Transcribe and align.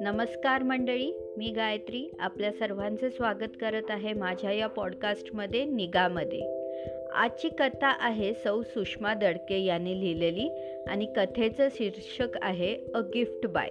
नमस्कार 0.00 0.62
मंडळी 0.62 1.34
मी 1.36 1.50
गायत्री 1.50 2.14
आपल्या 2.18 2.52
सर्वांचे 2.52 3.10
स्वागत 3.10 3.56
करत 3.60 3.82
आहे 3.88 4.12
माझ्या 4.12 4.52
या 4.52 4.66
पॉडकास्टमध्ये 4.66 5.64
निगामध्ये. 5.64 6.40
आजची 7.14 7.48
कथा 7.48 7.96
आहे 8.00 8.34
सौ 8.34 8.62
सुषमा 8.62 9.14
दडके 9.14 9.64
यांनी 9.64 10.00
लिहिलेली 10.00 10.48
आणि 10.88 11.06
कथेचं 11.16 11.68
शीर्षक 11.70 12.28
आहे 12.42 12.76
अ 12.94 12.98
गिफ्ट 12.98 13.46
बाय. 13.46 13.70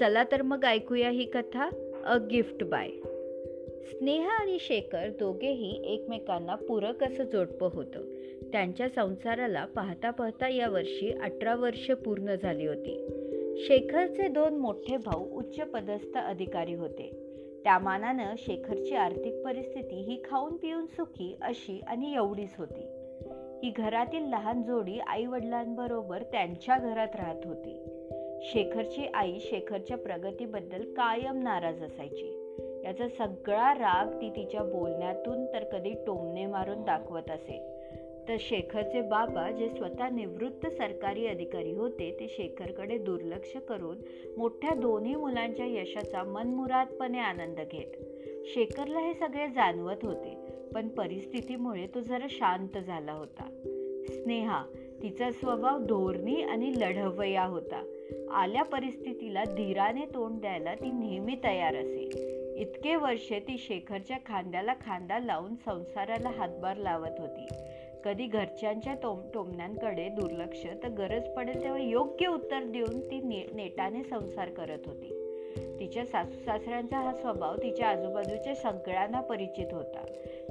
चला 0.00 0.24
तर 0.32 0.42
मग 0.42 0.64
ऐकूया 0.64 1.10
ही 1.10 1.24
कथा 1.24 1.68
अ 2.04 2.18
गिफ्ट 2.18 2.64
बाय. 2.64 2.88
स्नेहा 3.80 4.30
आणि 4.30 4.56
शेखर 4.60 5.08
दोघेही 5.08 5.94
एकमेकांना 5.94 6.54
पूरक 6.54 7.04
असं 7.04 7.24
जोडपं 7.24 7.68
होतं. 7.72 8.02
त्यांच्या 8.52 8.88
संसाराला 8.88 9.64
पाहता 9.64 10.10
पाहता 10.10 10.48
या 10.48 10.68
वर्षी 10.68 11.12
अठरा 11.12 11.54
वर्ष 11.54 11.90
पूर्ण 11.90 12.34
झाली 12.42 12.66
होती. 12.66 13.06
शेखरचे 13.56 14.28
दोन 14.28 14.56
मोठे 14.56 14.96
भाऊ 14.96 15.38
उच्च 15.38 15.60
पदस्थ 15.60 16.18
अधिकारी 16.18 16.74
होते. 16.74 17.10
त्या 17.64 17.78
मानानं 17.78 18.34
शेखरची 18.38 18.94
आर्थिक 18.94 19.44
परिस्थिती 19.44 19.96
ही 19.96 20.22
खाऊन 20.24 20.56
पिऊन 20.56 20.86
सुखी 20.86 21.36
अशी 21.42 21.80
आणि 21.86 22.14
एवढीच 22.14 22.54
होती. 22.58 22.86
ही 23.62 23.72
घरातील 23.76 24.22
लहान 24.22 24.62
जोडी 24.62 24.98
आई 24.98 25.26
वडिलांबरोबर 25.26 26.22
त्यांच्या 26.22 26.78
घरात 26.78 27.16
राहत 27.16 27.40
होती. 27.44 27.84
शेखरची 28.42 29.06
आई 29.14 29.38
शेखरच्या 29.40 29.96
प्रगतीबद्दल 29.96 30.82
कायम 30.82 31.42
नाराज 31.42 31.82
असायची. 31.82 32.36
याचा 32.84 33.08
सगळा 33.08 33.74
राग 33.74 34.06
ती 34.20 34.30
तिच्या 34.30 34.62
बोलण्यातून 34.62 35.46
तर 35.46 35.64
कधी 35.64 35.90
टोमणे 36.06 36.46
मारून 36.46 36.84
दाखवत 36.84 37.30
असे. 37.30 37.80
तर 38.28 38.36
शेखरचे 38.40 39.00
बाबा 39.00 39.50
जे 39.50 39.68
स्वतः 39.68 40.08
निवृत्त 40.08 40.66
सरकारी 40.66 41.26
अधिकारी 41.26 41.72
होते 41.72 42.16
ते 42.20 42.26
शेखरकडे 42.28 42.98
दुर्लक्ष 42.98 43.56
करून 43.56 43.96
मोठ्या 44.36 44.74
दोन्ही 44.74 45.14
मुलांच्या 45.14 45.66
यशाचा 45.66 46.22
मनमुरादपणे 46.22 47.18
आनंद 47.18 47.60
घेत. 47.72 47.96
शेखरला 48.44 48.98
हे 48.98 49.14
सगळे 49.14 49.48
जाणवत 49.48 49.96
होते 50.02 50.36
पण 50.74 50.88
परिस्थितीमुळे 50.88 51.86
तो 51.86 52.00
जरा 52.00 52.26
शांत 52.30 52.78
झाला 52.78 53.12
होता. 53.12 53.48
स्नेहा 54.08 54.64
तिचा 55.02 55.32
स्वभाव 55.32 55.78
धोरणी 55.78 56.42
आणि 56.42 56.72
लढवया 56.76 57.44
होता. 57.44 57.84
आल्या 58.32 58.62
परिस्थितीला 58.62 59.44
धीराने 59.44 60.04
तोंड 60.14 60.40
द्यायला 60.40 60.74
ती 60.74 60.90
नेहमी 60.92 61.34
तयार 61.44 61.76
असे. 61.76 62.39
इतके 62.60 62.96
वर्षे 62.96 63.40
ती 63.40 63.58
शेखरच्या 63.58 64.16
खांद्याला 64.26 64.74
खांदा 64.74 65.18
लावून 65.18 65.54
संसाराला 65.54 66.28
हातभार 66.28 66.76
लावत 66.76 67.20
होती. 67.20 67.46
कधी 68.04 68.26
घरच्यांच्या 68.26 68.94
टोम 68.94 69.20
टोमण्यांकडे 69.34 70.08
दुर्लक्ष 70.08 70.66
तर 70.82 70.88
गरज 70.88 71.28
पडेल 71.28 71.62
तेव्हा 71.62 71.82
योग्य 71.82 72.26
उत्तर 72.26 72.64
देऊन 72.64 73.00
ती 73.00 73.20
ने 73.20 73.46
नेटाने 73.54 74.02
संसार 74.02 74.48
करत 74.48 74.78
होती. 74.86 75.26
तिच्या 75.80 76.04
सासू 76.06 76.38
सासऱ्यांचा 76.44 76.98
हा 76.98 77.12
स्वभाव 77.12 77.56
तिच्या 77.56 77.88
आजूबाजूच्या 77.88 78.54
सगळ्यांना 78.54 79.20
परिचित 79.20 79.72
होता. 79.72 80.04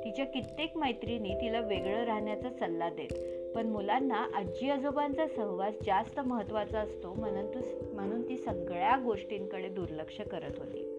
तिच्या 0.06 0.26
कित्येक 0.26 0.78
मैत्रिणी 0.78 1.34
तिला 1.36 1.60
वेगळं 1.60 2.04
राहण्याचा 2.04 2.50
सल्ला 2.50 2.90
देत 2.90 3.14
पण 3.56 3.68
मुलांना 3.68 4.28
आजी 4.36 4.70
आजोबांचा 4.70 5.28
सहवास 5.28 5.74
जास्त 5.86 6.20
महत्त्वाचा 6.20 6.80
असतो 6.80 7.14
म्हणून 7.14 7.46
तू 7.46 7.60
म्हणून 7.94 8.30
ती 8.30 8.38
सगळ्या 8.38 8.98
गोष्टींकडे 9.04 9.70
दुर्लक्ष 9.70 10.22
करत 10.22 10.60
होती. 10.60 10.98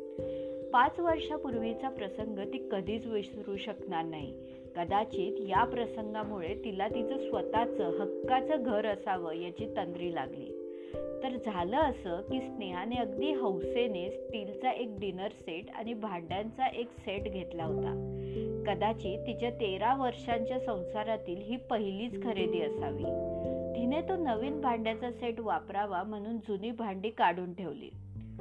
पाच 0.73 1.01
वर्षापूर्वीचा 1.01 1.89
प्रसंग 1.89 2.39
ती 2.39 2.69
कधीच 2.73 3.07
विसरू 3.07 3.57
शकणार 3.57 4.05
नाही. 4.05 4.33
कदाचित 4.77 5.49
या 5.49 5.65
प्रसंगामुळे 5.65 6.55
तिला 6.65 6.89
तिचं 6.89 7.19
स्वतःचं 7.19 8.01
हक्काचं 8.01 8.63
घर 8.63 8.87
असावं 8.87 9.35
याची 9.35 9.67
तंद्री 9.67 10.15
लागली. 10.15 10.57
तर 11.23 11.37
झालं 11.47 11.77
असं 11.77 12.21
की 12.21 12.41
स्नेहाने 12.41 12.97
अगदी 12.97 13.33
हौसेने 13.33 14.11
स्टीलचा 14.11 14.71
एक 14.71 15.01
डिनर 15.01 15.29
सेट 15.29 15.65
आणि 15.75 15.95
भांड्यांचा 15.95 16.67
एक 16.67 16.89
सेट 16.99 17.23
घेतला 17.23 17.65
होता. 17.65 17.93
कदाचित 18.67 19.19
तिच्या 19.27 19.51
तेरा 19.51 19.97
वर्षांच्या 20.03 20.61
संसारातील 20.61 21.37
ही 21.37 21.57
पहिलीच 21.57 22.25
खरेदी 22.25 22.61
असावी. 22.61 23.05
तिने 23.77 24.01
तो 24.01 24.17
नवीन 24.17 24.61
भांड्याचा 24.61 25.11
सेट 25.11 25.41
वापरावा 25.41 26.03
म्हणून 26.03 26.37
जुनी 26.37 26.71
भांडी 26.71 27.11
काढून 27.11 27.55
ठेवली. 27.55 27.91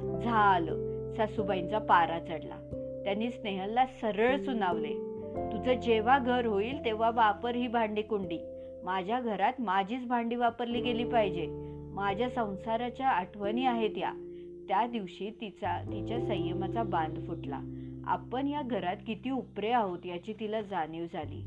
झालं. 0.00 0.99
सासूबाईंचा 1.16 1.78
पारा 1.78 2.18
चढला. 2.18 2.56
त्यांनी 3.04 3.30
स्नेहलला 3.30 3.86
सरळ 3.86 4.36
सुनावले. 4.36 5.10
तुझं 5.52 5.74
जेव्हा 5.74 6.18
घर 6.18 6.46
होईल 6.46 6.84
तेव्हा 6.84 7.10
वापर 7.10 7.54
ही 7.54 7.68
भांडी 7.68 8.02
कुंडी. 8.02 8.38
माझ्या 8.84 9.20
घरात 9.20 9.52
माझीच 9.58 10.06
भांडी 10.06 10.36
वापरली 10.36 10.80
गेली 10.80 11.04
पाहिजे. 11.04 11.46
माझ्या 11.94 12.30
संसाराच्या 12.30 13.08
आठवणी 13.08 13.66
आहेत 13.66 13.98
या. 13.98 14.12
त्या 14.68 14.86
दिवशी 14.86 15.30
तिचा 15.40 15.82
तिच्या 15.82 16.20
संयमाचा 16.20 16.82
बांध 16.82 17.26
फुटला. 17.26 17.60
आपण 18.06 18.46
या 18.46 18.62
घरात 18.62 18.96
किती 19.06 19.30
उपरे 19.30 19.70
आहोत 19.70 20.06
याची 20.06 20.32
तिला 20.40 20.60
जाणीव 20.60 21.04
झाली. 21.12 21.44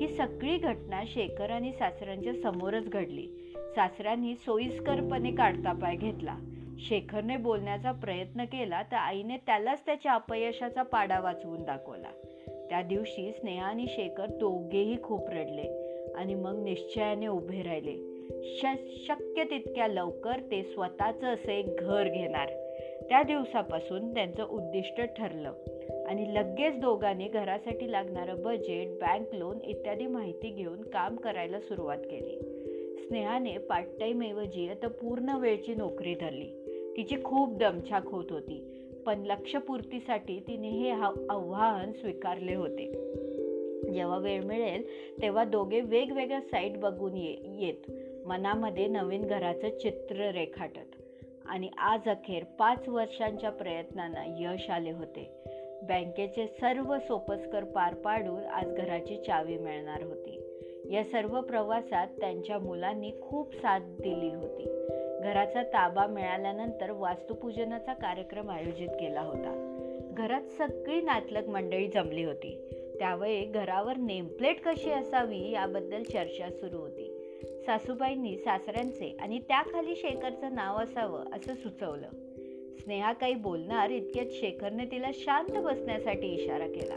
ही 0.00 0.08
सगळी 0.08 0.58
घटना 0.58 1.02
शेखर 1.06 1.50
आणि 1.50 1.72
सासऱ्यांच्या 1.72 2.32
समोरच 2.34 2.88
घडली. 2.88 3.54
सासऱ्यांनी 3.56 4.34
सोयीस्करपणे 4.34 5.30
काढता 5.30 5.72
पाय 5.72 5.96
घेतला. 5.96 6.36
शेखरने 6.78 7.36
बोलण्याचा 7.36 7.92
प्रयत्न 7.92 8.44
केला 8.44 8.82
तर 8.82 8.96
आईने 8.96 9.36
त्यालाच 9.36 9.86
त्याच्या 9.86 10.12
अपयशाचा 10.12 10.82
पाडा 10.82 11.20
वाचवून 11.20 11.62
दाखवला. 11.62 12.10
त्या 12.68 12.82
दिवशी 12.82 13.32
स्नेहा 13.32 13.66
आणि 13.66 13.86
शेखर 13.88 14.26
दोघेही 14.26 15.02
खूप 15.02 15.28
रडले 15.28 15.96
आणि 16.16 16.34
मग 16.34 16.62
निश्चयाने 16.64 17.26
उभे 17.26 17.62
राहिले. 17.62 18.12
शक्य 19.06 19.44
तितक्या 19.44 19.86
लवकर 19.86 20.40
ते 20.50 20.62
स्वतःचं 20.62 21.26
असे 21.26 21.58
एक 21.58 21.76
घर 21.76 22.08
घेणार. 22.08 22.48
त्या 23.08 23.22
दिवसापासून 23.22 24.14
त्यांचं 24.14 24.44
उद्दिष्ट 24.44 25.00
ठरलं 25.00 25.52
आणि 26.08 26.34
लगेच 26.34 26.80
दोघांनी 26.80 27.28
घरासाठी 27.28 27.92
लागणारं 27.92 28.42
बजेट 28.42 28.98
बँक 28.98 29.34
लोन 29.34 29.58
इत्यादी 29.64 30.06
माहिती 30.06 30.48
घेऊन 30.48 30.82
काम 30.82 31.16
करायला 31.16 31.60
सुरुवात 31.60 31.98
केली. 31.98 32.38
स्नेहाने 32.98 33.58
पार्ट 33.58 33.86
टाईम 34.00 34.22
ऐवजी 34.22 34.68
आता 34.68 34.88
पूर्ण 34.88 35.36
वेळची 35.36 35.74
नोकरी 35.74 36.14
धरली. 36.14 36.61
तिची 36.96 37.16
खूप 37.24 37.56
दमछाक 37.56 38.06
होत 38.06 38.24
होती. 38.30 38.68
पण 39.06 39.22
लक्षपूर्तीसाठी 39.22 40.40
तिने 40.40 40.68
हे 40.68 40.90
आव्हान 41.30 41.92
स्वीकारले 41.92 42.54
होते. 42.54 42.92
जेव्हा 43.94 44.18
वेळ 44.18 44.42
मिळेल 44.44 44.82
तेव्हा 45.22 45.44
दोघे 45.44 45.80
वेगवेगळ्या 45.80 46.40
साईट 46.40 46.76
बघून 46.76 47.16
ये 47.16 47.36
येत. 47.44 47.90
मनामध्ये 48.26 48.86
नवीन 48.86 49.26
घराचं 49.26 49.78
चित्र 49.78 50.30
रेखाटत. 50.30 51.02
आणि 51.46 51.68
आज 51.78 52.08
अखेर 52.08 52.44
पाच 52.58 52.88
वर्षांच्या 52.88 53.50
प्रयत्नांना 53.50 54.24
यश 54.26 54.70
आले 54.70 54.90
होते. 54.90 55.30
बँकेचे 55.82 56.46
सर्व 56.46 56.98
सोपस्कर 56.98 57.64
पार 57.64 57.94
पाडून 57.94 58.44
आज 58.44 58.74
घराची 58.74 59.16
चावी 59.16 59.58
मिळणार 59.58 60.02
होती. 60.02 60.40
या 60.90 61.04
सर्व 61.04 61.40
प्रवासात 61.40 62.06
त्यांच्या 62.06 62.58
मुलांनी 62.58 63.12
खूप 63.22 63.54
साथ 63.54 63.80
दिली 63.80 64.34
होती. 64.34 64.68
घराचा 65.22 65.62
ताबा 65.62 66.06
मिळाल्यानंतर 66.06 66.90
वास्तुपूजनाचा 66.90 67.92
कार्यक्रम 67.92 68.50
आयोजित 68.50 68.88
केला 68.88 69.20
होता. 69.20 69.68
घरात 70.16 70.42
सगळी 70.42 71.00
नातलग 71.00 71.48
मंडळी 71.48 71.88
जमली 71.88 72.24
होती. 72.24 72.68
त्यावेळी 72.98 73.44
घरावर 73.44 73.96
नेमप्लेट 73.96 74.60
कशी 74.64 74.90
असावी 74.90 75.50
याबद्दल 75.50 76.02
चर्चा 76.02 76.50
सुरू 76.50 76.76
होती. 76.76 77.18
सासूबाईंनी 77.66 78.36
सासऱ्यांचे 78.36 79.16
आणि 79.20 79.38
त्याखाली 79.38 79.96
शेखरचं 79.96 80.54
नाव 80.54 80.76
असावं 80.76 81.24
असं 81.32 81.54
सुचवलं. 81.54 82.08
स्नेहा 82.78 83.12
काही 83.12 83.34
बोलणार 83.34 83.90
इतक्यात 83.90 84.26
शेखरने 84.30 84.84
तिला 84.84 85.10
शांत 85.14 85.58
बसण्यासाठी 85.58 86.26
इशारा 86.26 86.66
केला. 86.66 86.96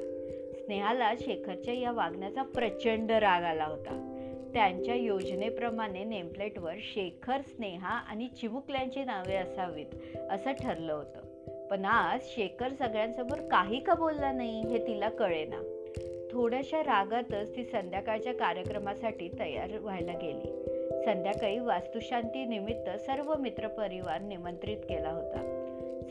स्नेहाला 0.54 1.14
शेखरच्या 1.20 1.74
या 1.74 1.92
वागण्याचा 1.92 2.44
प्रचंड 2.44 3.12
राग 3.12 3.44
आला 3.44 3.66
होता. 3.66 4.12
त्यांच्या 4.56 4.96
योजनेप्रमाणे 4.96 6.04
नेमप्लेटवर 6.04 6.74
शेखर 6.80 7.42
स्नेहा 7.42 7.90
आणि 7.90 8.28
चिमुकल्यांची 8.28 9.04
नावे 9.04 9.36
असावीत 9.36 9.86
असं 10.30 10.52
ठरलं 10.52 10.94
होतं. 10.94 11.20
पण 11.68 11.86
आज 11.86 12.20
शेखर 12.24 12.70
सगळ्यांसमोर 12.74 13.40
काही 13.40 13.80
का 13.80 13.94
बोलला 13.94 14.32
नाही 14.32 14.62
हे 14.62 14.88
तिला 14.88 15.10
कळेना. 15.10 15.88
थोड्याशा 16.32 16.80
रागातच 16.80 17.56
ती 17.56 17.64
संध्याकाळच्या 17.64 18.34
कार्यक्रमासाठी 18.34 19.30
तयार 19.40 19.78
व्हायला 19.78 20.14
गेली. 20.14 20.66
संध्याकाळी 21.06 21.60
वास्तुशांती 21.60 22.46
निमित्त 22.46 22.90
सर्व 22.90 23.34
मित्रपरिवार 23.40 24.22
निमंत्रित 24.22 24.78
केला 24.78 25.10
होता. 25.10 25.62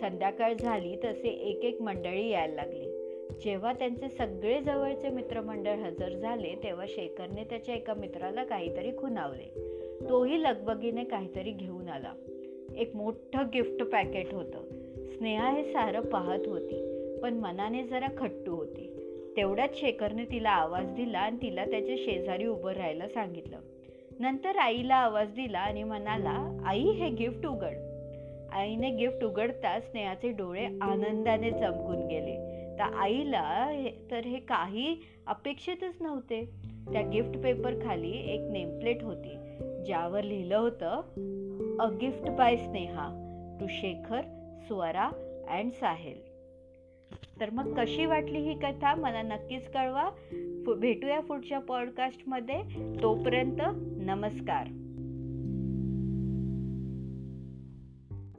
संध्याकाळ 0.00 0.54
झाली 0.60 0.96
तसे 1.04 1.28
एक 1.28 1.64
एक 1.64 1.82
मंडळी 1.82 2.28
यायला 2.28 2.54
लागली. 2.54 2.93
जेव्हा 3.42 3.72
त्यांचे 3.72 4.08
सगळे 4.08 4.60
जवळचे 4.60 5.08
मित्रमंडळ 5.08 5.74
हजर 5.74 6.12
झाले 6.12 6.54
तेव्हा 6.62 6.86
शेखरने 6.88 7.44
त्याच्या 7.44 7.74
एका 7.74 7.94
मित्राला 7.94 8.44
काहीतरी 8.44 8.90
खुनावले 8.98 9.74
तोही 10.08 10.42
लगबगीने 10.42 11.04
काहीतरी 11.04 11.50
घेऊन 11.50 11.88
आला. 11.88 12.12
एक 12.76 12.96
मोठं 12.96 13.42
गिफ्ट 13.54 13.82
पॅकेट 13.82 14.34
होतं. 14.34 14.64
स्नेहा 15.10 15.50
हे 15.50 15.64
सारं 15.64 16.00
पाहत 16.00 16.46
होती 16.46 17.02
पण 17.22 17.34
मनाने 17.34 17.82
जरा 17.82 18.08
खट्टू 18.18 18.54
होती. 18.54 18.90
तेवढ्याच 19.36 19.80
शेखरने 19.80 20.24
तिला 20.24 20.50
आवाज 20.50 20.86
दिला 20.86 21.18
आणि 21.18 21.36
तिला 21.42 21.64
त्याच्या 21.64 21.96
शेजारी 21.98 22.46
उभं 22.46 22.72
राहायला 22.72 23.08
सांगितलं. 23.08 23.56
नंतर 24.20 24.56
आईला 24.56 24.94
आवाज 24.94 25.28
दिला 25.28 25.58
आणि 25.58 25.82
म्हणाला 25.82 26.62
आई 26.66 26.82
हे 26.82 27.10
गिफ्ट 27.10 27.46
उघड. 27.46 27.76
आईने 28.52 28.90
गिफ्ट 28.90 29.24
उघडताच 29.24 29.90
स्नेहाचे 29.90 30.30
डोळे 30.30 30.64
आनंदाने 30.80 31.50
चमकून 31.50 32.06
गेले. 32.06 32.53
तर 32.78 32.82
आईला 32.82 33.72
तर 34.10 34.24
हे 34.24 34.38
काही 34.38 34.96
अपेक्षितच 35.26 35.96
नव्हते. 36.00 36.64
त्या 36.92 37.02
गिफ्ट 37.02 37.38
पेपर 37.38 37.86
खाली 37.86 38.12
एक 38.34 38.40
नेमप्लेट 38.50 39.02
होती 39.02 39.34
ज्यावर 39.86 40.22
लिहिलं 40.22 40.56
होतं 40.56 40.96
a 41.80 41.90
gift 41.90 42.30
by 42.30 42.56
Sneha 42.56 43.20
to 43.60 43.66
Shekhar 43.68 44.20
Swara 44.66 45.10
and 45.48 45.72
Sahil. 45.72 46.18
तर 47.40 47.50
मग 47.50 47.74
कशी 47.78 48.06
वाटली 48.06 48.38
ही 48.38 48.54
कथा? 48.54 48.94
मला 48.94 49.22
नक्कीच 49.22 49.70
कळवा. 49.70 50.10
भेटूया 50.78 51.20
पुढच्या 51.20 51.58
पॉडकास्टमध्ये 51.58 52.62
तोपर्यंत 53.02 53.60
नमस्कार. 53.98 54.83